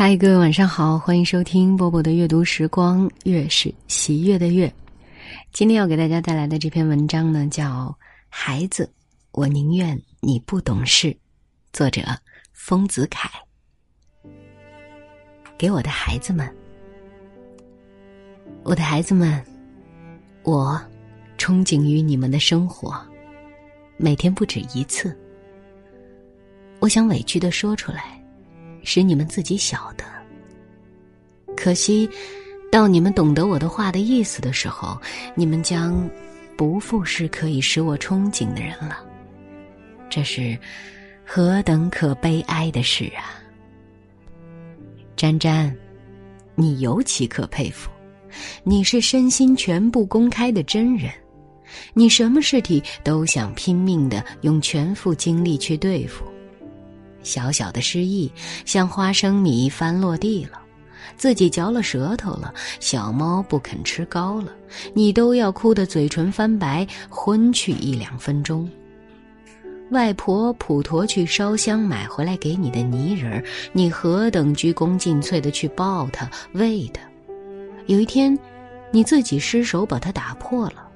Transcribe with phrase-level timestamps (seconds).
[0.00, 4.72] 嗨，各位晚上好，欢迎收听波波的阅读时光，月是喜悦的月。
[5.52, 7.64] 今天要给大家带来的这篇文章呢，叫
[8.28, 8.88] 《孩子，
[9.32, 11.08] 我宁愿你不懂事》，
[11.72, 12.00] 作者
[12.52, 13.28] 丰子恺。
[15.58, 16.48] 给我的孩子们，
[18.62, 19.44] 我的孩子们，
[20.44, 20.80] 我
[21.38, 22.94] 憧憬于你们的生活，
[23.96, 25.12] 每天不止一次。
[26.78, 28.16] 我想委屈的说出来。
[28.88, 30.04] 使你们自己晓得。
[31.54, 32.08] 可惜，
[32.72, 34.98] 到你们懂得我的话的意思的时候，
[35.34, 36.08] 你们将
[36.56, 39.04] 不复是可以使我憧憬的人了。
[40.08, 40.58] 这是
[41.22, 43.36] 何等可悲哀的事啊！
[45.16, 45.76] 詹詹，
[46.54, 47.90] 你尤其可佩服，
[48.64, 51.12] 你是身心全部公开的真人，
[51.92, 56.24] 你什么事体都想拼命的用全副精力去对付。
[57.22, 58.30] 小小的失意，
[58.64, 60.60] 像花生米翻落地了，
[61.16, 64.52] 自己嚼了舌头了，小猫不肯吃糕了，
[64.94, 68.68] 你都要哭得嘴唇翻白，昏去一两分钟。
[69.90, 77.00] 外婆普陀去烧香买回来给你的泥人儿，你何等鞠躬尽瘁的去抱它、喂它。
[77.86, 78.38] 有一天，
[78.90, 80.87] 你自己失手把它打破了。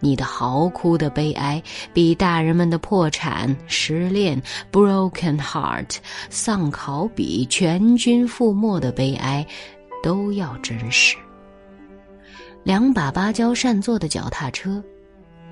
[0.00, 1.62] 你的嚎哭的悲哀，
[1.92, 4.40] 比大人们的破产、失恋、
[4.72, 5.96] broken heart、
[6.30, 9.46] 丧考比、全军覆没的悲哀，
[10.02, 11.16] 都要真实。
[12.62, 14.82] 两把芭蕉扇做的脚踏车，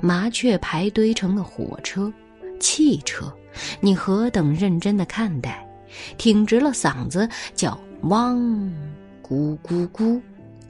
[0.00, 2.12] 麻雀排堆成的火车、
[2.58, 3.30] 汽车，
[3.80, 5.66] 你何等认真的看待，
[6.16, 8.38] 挺直了嗓子叫汪，
[9.22, 10.20] 咕咕咕，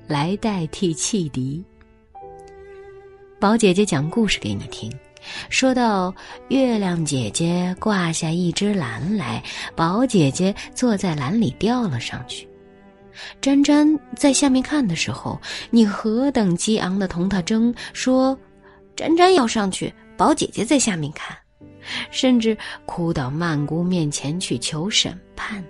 [0.09, 1.65] 来代替汽笛。
[3.45, 4.91] 宝姐姐讲故事给你听，
[5.51, 6.15] 说到
[6.49, 9.45] 月亮姐姐挂下一只篮来，
[9.77, 12.49] 宝姐姐坐在篮里掉了上去。
[13.43, 18.35] 沾沾在下面看的时候，你何等激昂的同他争，说
[18.97, 21.37] ：“沾沾要上去，宝姐姐在下面看。”
[22.11, 22.57] 甚至
[22.87, 25.63] 哭到曼姑面前去求审判。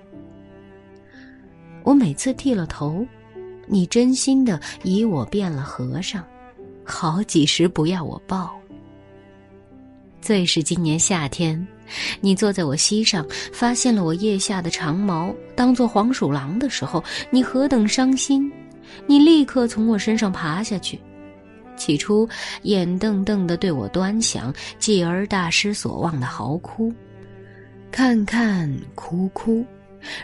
[1.83, 3.05] 我每次剃了头，
[3.67, 6.25] 你真心的以我变了和尚。
[6.85, 8.55] 好几时不要我抱。
[10.21, 11.67] 最是今年夏天，
[12.21, 18.51] 你坐在我膝上，发现了我腋下的长毛，当做黄鼠狼的时候，你何等伤心！
[19.07, 20.99] 你立刻从我身上爬下去，
[21.77, 22.27] 起初
[22.63, 26.91] 眼瞪瞪的对我端详，继而大失所望的嚎哭，
[27.91, 29.63] 看看哭哭，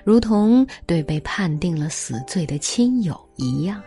[0.02, 3.82] 如同对被判定了死罪的亲友一样。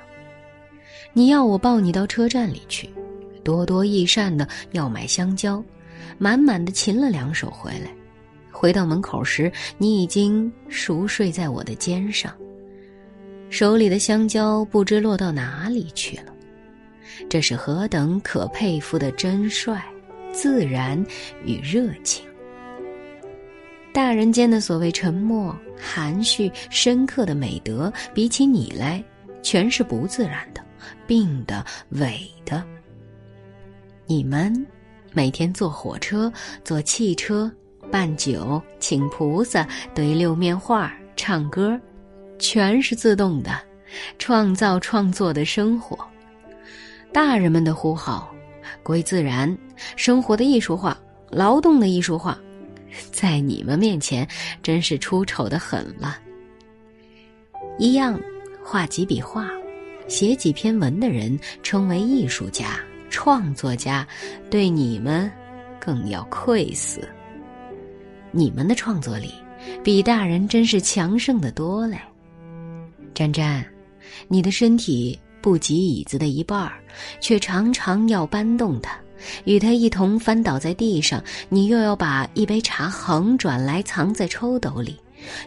[1.14, 2.90] 你要我抱你到车站里去，
[3.44, 5.64] 多多益善的要买香蕉，
[6.18, 7.92] 满满的擒了两手回来。
[8.52, 12.34] 回到门口时，你已经熟睡在我的肩上，
[13.50, 16.34] 手里的香蕉不知落到哪里去了。
[17.30, 19.80] 这是何等可佩服的真率、
[20.32, 21.04] 自然
[21.46, 22.26] 与热情！
[23.94, 29.04] 大人间的所谓沉默、含蓄、深刻的美德，比起你来，
[29.44, 30.64] 全是不自然的。
[31.08, 32.64] 病的、伪的。
[34.06, 34.54] 你们
[35.12, 36.32] 每天坐火车、
[36.64, 37.52] 坐汽车、
[37.92, 41.80] 办酒、请菩萨、堆六面画、唱歌，
[42.38, 43.52] 全是自动的，
[44.18, 45.98] 创造创作的生活。
[47.12, 48.34] 大人们的呼号，
[48.82, 49.56] 归自然，
[49.96, 52.38] 生活的艺术化，劳动的艺术化，
[53.12, 54.28] 在你们面前
[54.62, 56.18] 真是出丑的很了。
[57.78, 58.20] 一样，
[58.64, 59.48] 画几笔画。
[60.08, 64.08] 写几篇文的人称为艺术家、创作家，
[64.50, 65.32] 对你们
[65.80, 67.08] 更要愧死。
[68.32, 69.32] 你们的创作力
[69.84, 71.98] 比大人真是强盛的多嘞。
[73.14, 73.64] 沾沾，
[74.28, 76.74] 你的身体不及椅子的一半儿，
[77.20, 78.96] 却常常要搬动它，
[79.46, 81.24] 与它一同翻倒在地上。
[81.48, 84.98] 你又要把一杯茶横转来藏在抽斗里，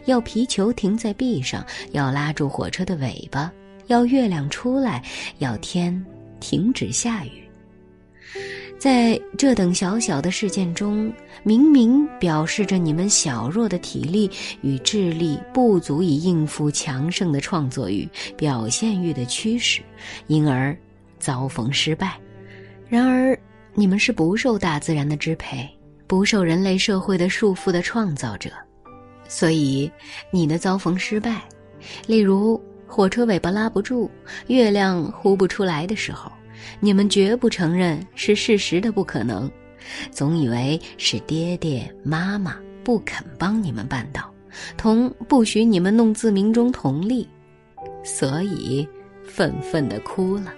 [0.05, 3.51] 要皮球停在壁上，要拉住火车的尾巴。
[3.87, 5.03] 要月亮出来，
[5.39, 6.05] 要天
[6.39, 7.31] 停止下雨。
[8.77, 11.11] 在这等小小的事件中，
[11.41, 14.29] 明明表示着你们小弱的体力
[14.61, 18.07] 与智力不足以应付强盛的创作欲、
[18.37, 19.81] 表现欲的驱使，
[20.27, 20.77] 因而
[21.17, 22.19] 遭逢失败。
[22.87, 23.37] 然而，
[23.73, 25.67] 你们是不受大自然的支配、
[26.05, 28.51] 不受人类社会的束缚的创造者，
[29.27, 29.91] 所以
[30.29, 31.41] 你的遭逢失败，
[32.05, 32.61] 例如。
[32.87, 34.09] 火车尾巴拉不住，
[34.47, 36.31] 月亮呼不出来的时候，
[36.79, 39.51] 你们绝不承认是事实的不可能，
[40.09, 44.33] 总以为是爹爹妈妈不肯帮你们办到，
[44.77, 47.27] 同不许你们弄自鸣钟同力，
[48.03, 48.87] 所以
[49.23, 50.53] 愤愤的哭了。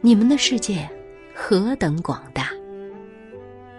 [0.00, 0.88] 你们的世界
[1.34, 2.50] 何等广大！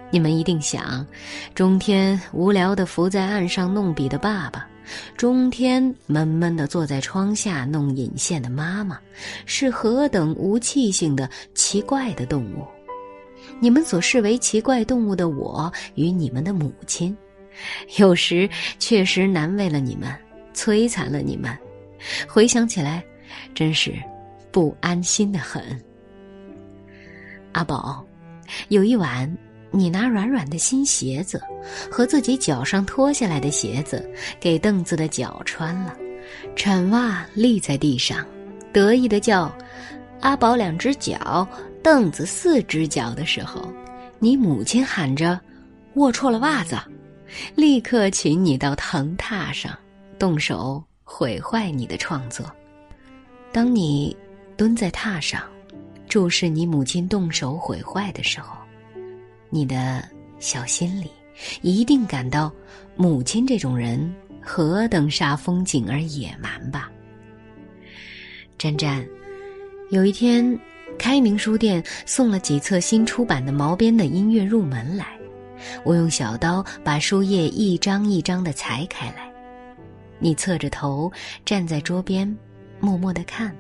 [0.09, 1.05] 你们一定想，
[1.53, 4.67] 中天无聊的伏在岸上弄笔的爸爸，
[5.15, 8.99] 中天闷闷的坐在窗下弄引线的妈妈，
[9.45, 12.67] 是何等无气性的奇怪的动物。
[13.59, 17.15] 你们所视为奇怪动物的我与你们的母亲，
[17.97, 18.49] 有时
[18.79, 20.13] 确实难为了你们，
[20.53, 21.57] 摧残了你们。
[22.27, 23.03] 回想起来，
[23.53, 23.93] 真是
[24.51, 25.63] 不安心的很。
[27.53, 28.05] 阿宝，
[28.69, 29.37] 有一晚，
[29.75, 31.41] 你拿软软的新鞋子
[31.89, 34.07] 和自己脚上脱下来的鞋子
[34.39, 35.97] 给凳子的脚穿了，
[36.55, 38.23] 铲袜立在地上，
[38.71, 39.51] 得意的叫
[40.21, 41.47] ：“阿宝两只脚。”
[41.83, 43.67] 凳子四只脚的时候，
[44.19, 45.37] 你母亲喊着
[45.95, 46.77] “握错了袜子”，
[47.55, 49.77] 立刻请你到藤榻上，
[50.17, 52.49] 动手毁坏你的创作。
[53.51, 54.15] 当你
[54.55, 55.43] 蹲在榻上，
[56.07, 58.55] 注视你母亲动手毁坏的时候，
[59.53, 60.03] 你的
[60.39, 61.11] 小心里
[61.61, 62.51] 一定感到
[62.95, 64.11] 母亲这种人
[64.41, 66.91] 何等煞风景而野蛮吧。
[68.57, 69.07] 沾沾，
[69.91, 70.59] 有一天。
[70.99, 75.17] 开明书店送了几册新出版的毛边的音乐入门来，
[75.83, 79.27] 我用小刀把书页一张一张的裁开来。
[80.19, 81.11] 你侧着头
[81.43, 82.37] 站在桌边，
[82.79, 83.53] 默默的看。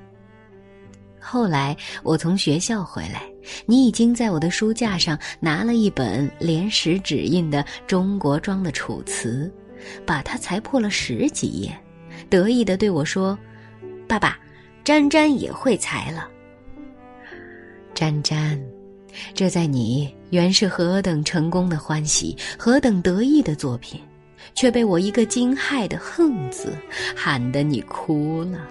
[1.23, 3.23] 后来我从学校回来，
[3.65, 9.49] 你已经在我的书架上拿了一本连石指印的中国装的《楚辞》，
[10.05, 11.75] 把它裁破了十几页，
[12.29, 13.37] 得意的对我说
[14.05, 14.37] ：“爸爸，
[14.83, 16.27] 沾沾也会裁了。”
[17.95, 18.61] 沾沾，
[19.33, 23.99] 这在你原是何等成功的欢喜，何等得意的作品，
[24.55, 26.75] 却被我一个惊骇的“恨”字
[27.15, 28.67] 喊得你哭了。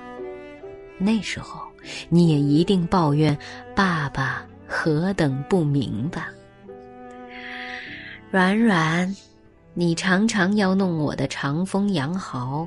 [1.03, 1.61] 那时候，
[2.09, 3.37] 你也一定抱怨
[3.75, 6.29] 爸爸何等不明吧？
[8.31, 9.17] 软软，
[9.75, 12.67] 你常常要弄我的长风羊毫，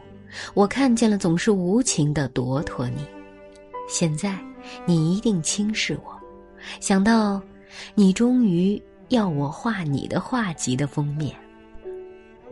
[0.53, 3.05] 我看见了总是无情的夺脱你。
[3.87, 4.37] 现在，
[4.85, 6.19] 你一定轻视我。
[6.79, 7.41] 想到，
[7.93, 11.35] 你终于要我画你的画集的封面。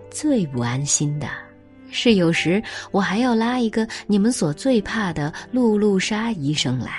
[0.09, 1.27] 最不安心的，
[1.93, 2.61] 是有时
[2.91, 6.91] 我还要拉一个你们所最怕的露露莎医生来，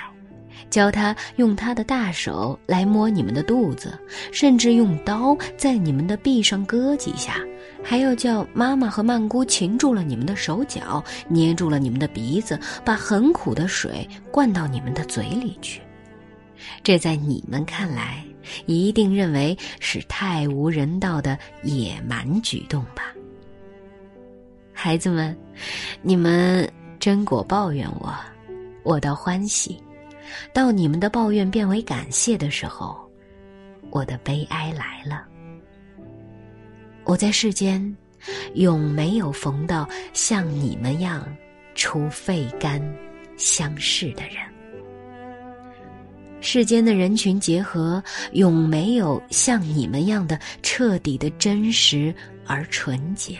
[0.69, 3.99] 教他用他的大手来摸你们的肚子，
[4.31, 7.35] 甚至用刀在你们的臂上割几下，
[7.83, 15.81] 还要叫妈妈和曼姑擒住了你们的手脚，捏住了你们的鼻子，把很苦的水灌到你们的嘴里去。
[16.81, 18.23] 这在你们看来，
[18.65, 23.03] 一定认为是太无人道的野蛮举动吧？
[24.85, 25.35] 孩子们，
[26.03, 28.15] 你们真果抱怨我，
[28.83, 29.81] 我倒欢喜；
[30.53, 32.95] 到你们的抱怨变为感谢的时候，
[33.89, 35.25] 我的悲哀来了。
[37.03, 37.97] 我在世间，
[38.53, 41.35] 永没有逢到像你们样
[41.73, 42.79] 出肺肝
[43.37, 44.35] 相视的人。
[46.41, 48.03] 世间的人群结合，
[48.33, 52.13] 永没有像你们样的彻底的真实
[52.45, 53.39] 而纯洁。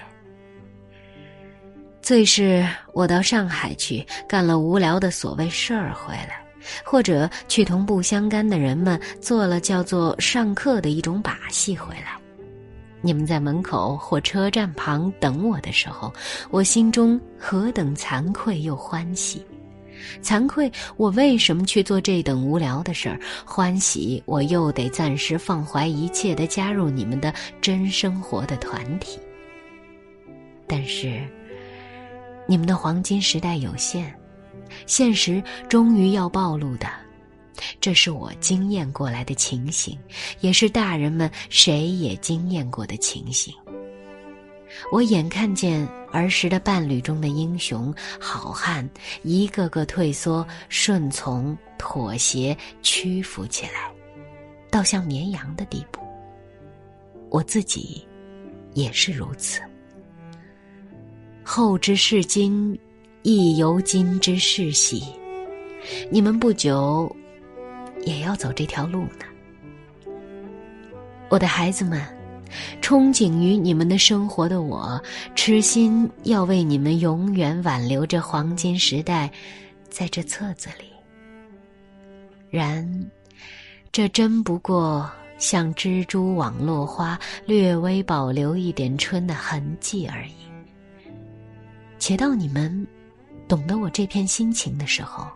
[2.05, 2.63] 最是
[2.93, 6.39] 我到上海去干了无聊的所谓事儿回来，
[6.83, 12.15] 或者去同不相干的人们做了叫做上课的一种把戏回来，
[13.01, 16.13] 你们在门口或车站旁等我的时候，
[16.51, 19.43] 我心中何等惭愧又欢喜。
[20.21, 23.19] 惭愧，我为什么去做这等无聊的事儿？
[23.43, 29.19] 欢喜，我又得暂时放怀一切的加入你们的真生活的团体。
[30.67, 31.23] 但是，
[32.47, 34.13] 你们的黄金时代有限，
[34.85, 36.87] 现实终于要暴露的，
[37.79, 39.97] 这是我经验过来的情形，
[40.41, 43.53] 也是大人们谁也经验过的情形。
[44.91, 48.87] 我眼看见儿时的伴侣中的英雄好汉，
[49.23, 53.91] 一个个退缩、顺从、妥协、屈服起来，
[54.69, 56.01] 到像绵羊的地步。
[57.29, 58.05] 我自己
[58.73, 59.61] 也是如此。
[61.45, 62.77] 后之视今，
[63.21, 65.03] 亦犹今之世昔。
[66.09, 67.15] 你们不久
[68.03, 70.11] 也要走这条路呢，
[71.29, 72.03] 我的孩子们。
[72.81, 75.01] 憧憬于你们的生活的我，
[75.35, 79.29] 痴心要为你们永远挽留着黄金时代，
[79.89, 80.85] 在这册子里。
[82.49, 82.87] 然，
[83.91, 90.54] 这真不过像蜘蛛网落花，略微保留一点春的痕迹而已。
[92.07, 92.85] 且到你们
[93.47, 95.27] 懂得我这片心情的时候，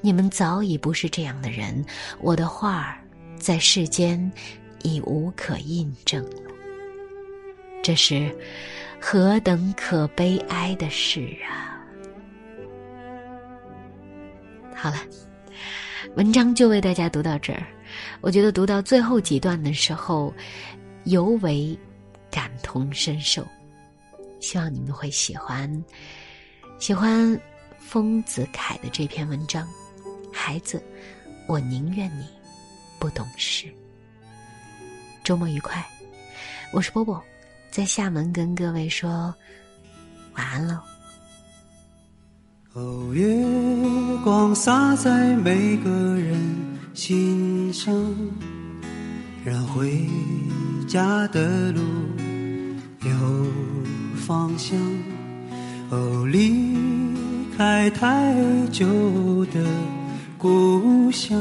[0.00, 1.84] 你们早已不是这样的人。
[2.18, 2.98] 我的话儿
[3.38, 4.32] 在世间
[4.82, 6.50] 已无可印证了。
[7.82, 8.34] 这是
[8.98, 11.76] 何等可悲哀的事啊！
[14.74, 14.96] 好了，
[16.16, 17.62] 文章就为大家读到这儿。
[18.22, 20.32] 我觉得读到最后几段的时候，
[21.04, 21.78] 尤为
[22.30, 23.46] 感同身受。
[24.44, 25.84] 希望你们会喜欢，
[26.78, 27.40] 喜欢
[27.78, 29.66] 丰子恺的这篇文章。
[30.30, 30.82] 孩子，
[31.48, 32.26] 我宁愿你
[32.98, 33.72] 不懂事。
[35.24, 35.82] 周末愉快，
[36.74, 37.24] 我是波波，
[37.70, 39.34] 在厦门跟各位说
[40.34, 40.78] 晚安喽。
[42.74, 43.24] 哦，月
[44.22, 47.94] 光洒在每个人心上，
[49.42, 50.06] 让回
[50.86, 51.80] 家的路
[53.00, 53.43] 有。
[54.26, 54.78] 方向。
[55.90, 56.64] 哦，离
[57.56, 58.34] 开太
[58.72, 59.62] 久的
[60.38, 61.38] 故乡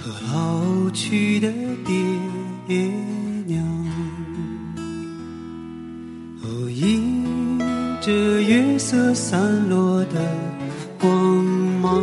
[0.00, 1.52] 和老去的
[1.84, 1.94] 爹
[3.46, 3.62] 娘。
[6.42, 7.58] 哦，迎
[8.00, 8.10] 着
[8.42, 10.20] 月色散落的
[10.98, 11.44] 光
[11.80, 12.02] 芒，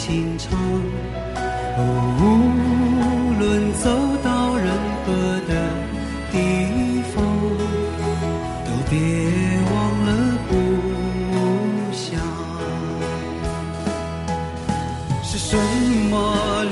[0.00, 0.48] 轻唱。
[1.76, 1.78] 哦，
[2.16, 2.22] 无
[3.38, 3.84] 论走
[4.24, 4.66] 到任
[5.04, 5.06] 何
[5.46, 5.52] 的
[6.32, 6.34] 地
[7.12, 7.14] 方，
[8.64, 8.96] 都别
[9.70, 9.72] 忘
[10.06, 10.08] 了
[10.48, 10.50] 故
[11.92, 12.02] 乡。
[15.22, 15.52] 是什
[16.10, 16.12] 么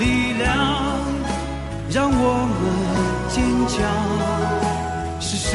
[0.00, 0.02] 力
[0.38, 0.42] 量
[1.90, 2.16] 让我
[2.58, 2.60] 们
[3.28, 3.36] 坚
[3.68, 3.76] 强？
[5.20, 5.52] 是什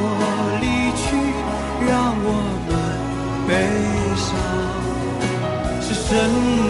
[0.62, 0.64] 离
[0.96, 1.04] 去
[1.86, 1.92] 让
[2.24, 2.28] 我
[2.66, 2.68] 们
[3.46, 3.50] 悲
[4.16, 4.26] 伤？
[5.82, 6.08] 是什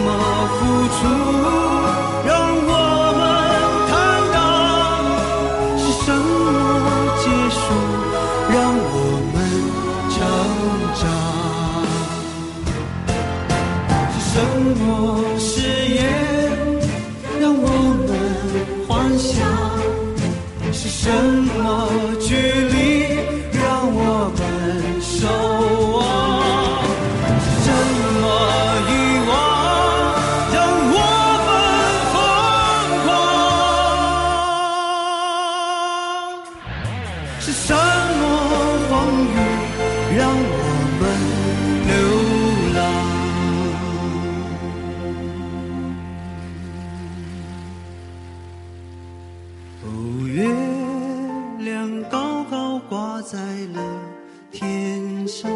[54.51, 55.51] 天上，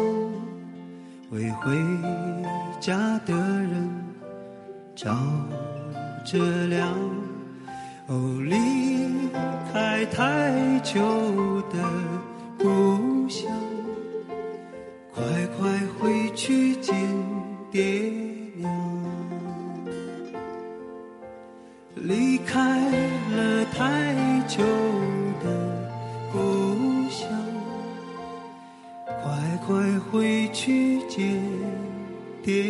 [1.30, 1.76] 为回
[2.80, 3.90] 家的人
[4.94, 5.14] 照
[6.24, 6.92] 着亮。
[8.08, 8.56] 哦，离
[9.72, 11.00] 开太久
[11.70, 11.78] 的
[12.58, 13.50] 故乡，
[15.14, 15.22] 快
[15.58, 16.16] 快回。
[16.36, 16.94] 去见
[17.72, 17.82] 爹
[29.66, 31.42] 快回去见
[32.40, 32.62] 爹。